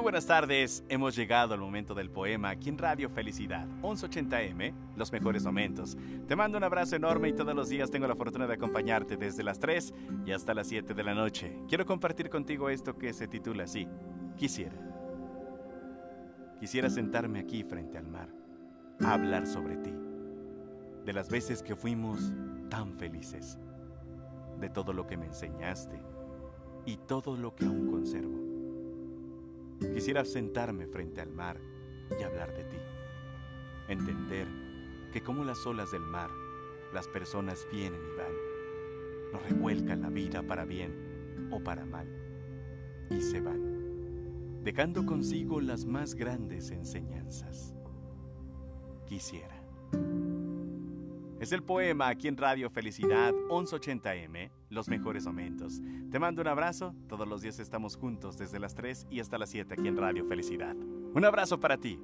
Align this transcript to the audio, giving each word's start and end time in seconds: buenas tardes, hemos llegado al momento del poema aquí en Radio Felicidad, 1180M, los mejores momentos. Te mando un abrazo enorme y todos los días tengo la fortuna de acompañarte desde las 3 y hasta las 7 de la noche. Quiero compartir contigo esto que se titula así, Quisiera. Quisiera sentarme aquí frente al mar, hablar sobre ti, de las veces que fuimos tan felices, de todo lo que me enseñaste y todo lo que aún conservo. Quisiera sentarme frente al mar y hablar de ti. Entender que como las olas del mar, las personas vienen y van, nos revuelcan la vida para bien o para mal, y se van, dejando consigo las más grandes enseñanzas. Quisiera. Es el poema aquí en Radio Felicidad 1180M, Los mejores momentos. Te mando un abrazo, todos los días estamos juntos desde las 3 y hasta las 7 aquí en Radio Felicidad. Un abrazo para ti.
buenas 0.00 0.26
tardes, 0.26 0.84
hemos 0.88 1.14
llegado 1.14 1.54
al 1.54 1.60
momento 1.60 1.94
del 1.94 2.10
poema 2.10 2.50
aquí 2.50 2.68
en 2.68 2.78
Radio 2.78 3.08
Felicidad, 3.08 3.66
1180M, 3.82 4.74
los 4.96 5.12
mejores 5.12 5.44
momentos. 5.44 5.96
Te 6.26 6.36
mando 6.36 6.58
un 6.58 6.64
abrazo 6.64 6.96
enorme 6.96 7.28
y 7.28 7.32
todos 7.32 7.54
los 7.54 7.68
días 7.68 7.90
tengo 7.90 8.06
la 8.06 8.16
fortuna 8.16 8.46
de 8.46 8.54
acompañarte 8.54 9.16
desde 9.16 9.42
las 9.42 9.58
3 9.58 9.94
y 10.26 10.32
hasta 10.32 10.54
las 10.54 10.66
7 10.68 10.92
de 10.92 11.02
la 11.02 11.14
noche. 11.14 11.60
Quiero 11.68 11.86
compartir 11.86 12.30
contigo 12.30 12.68
esto 12.68 12.98
que 12.98 13.12
se 13.12 13.28
titula 13.28 13.64
así, 13.64 13.86
Quisiera. 14.36 14.76
Quisiera 16.60 16.90
sentarme 16.90 17.38
aquí 17.38 17.62
frente 17.62 17.96
al 17.96 18.08
mar, 18.08 18.28
hablar 19.00 19.46
sobre 19.46 19.76
ti, 19.76 19.94
de 21.04 21.12
las 21.12 21.28
veces 21.28 21.62
que 21.62 21.76
fuimos 21.76 22.32
tan 22.68 22.96
felices, 22.98 23.58
de 24.58 24.68
todo 24.68 24.92
lo 24.92 25.06
que 25.06 25.16
me 25.16 25.26
enseñaste 25.26 26.00
y 26.86 26.96
todo 26.96 27.36
lo 27.36 27.54
que 27.54 27.66
aún 27.66 27.90
conservo. 27.90 28.45
Quisiera 29.80 30.24
sentarme 30.24 30.86
frente 30.86 31.20
al 31.20 31.30
mar 31.30 31.58
y 32.18 32.22
hablar 32.22 32.54
de 32.56 32.64
ti. 32.64 32.78
Entender 33.88 34.46
que 35.12 35.22
como 35.22 35.44
las 35.44 35.66
olas 35.66 35.90
del 35.92 36.02
mar, 36.02 36.30
las 36.92 37.08
personas 37.08 37.66
vienen 37.70 38.00
y 38.00 38.16
van, 38.16 38.32
nos 39.32 39.42
revuelcan 39.48 40.02
la 40.02 40.10
vida 40.10 40.42
para 40.42 40.64
bien 40.64 41.48
o 41.50 41.60
para 41.62 41.84
mal, 41.84 42.08
y 43.10 43.20
se 43.20 43.40
van, 43.40 44.62
dejando 44.62 45.04
consigo 45.04 45.60
las 45.60 45.84
más 45.84 46.14
grandes 46.14 46.70
enseñanzas. 46.70 47.74
Quisiera. 49.06 49.65
Es 51.38 51.52
el 51.52 51.62
poema 51.62 52.08
aquí 52.08 52.28
en 52.28 52.38
Radio 52.38 52.70
Felicidad 52.70 53.34
1180M, 53.50 54.50
Los 54.70 54.88
mejores 54.88 55.26
momentos. 55.26 55.82
Te 56.10 56.18
mando 56.18 56.40
un 56.40 56.48
abrazo, 56.48 56.94
todos 57.08 57.28
los 57.28 57.42
días 57.42 57.58
estamos 57.58 57.96
juntos 57.96 58.38
desde 58.38 58.58
las 58.58 58.74
3 58.74 59.06
y 59.10 59.20
hasta 59.20 59.36
las 59.36 59.50
7 59.50 59.74
aquí 59.74 59.86
en 59.86 59.98
Radio 59.98 60.24
Felicidad. 60.24 60.74
Un 60.74 61.24
abrazo 61.26 61.60
para 61.60 61.76
ti. 61.76 62.00